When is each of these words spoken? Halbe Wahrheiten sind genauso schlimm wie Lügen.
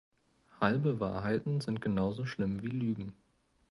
Halbe 0.59 0.99
Wahrheiten 0.99 1.61
sind 1.61 1.79
genauso 1.79 2.25
schlimm 2.25 2.63
wie 2.63 2.69
Lügen. 2.69 3.13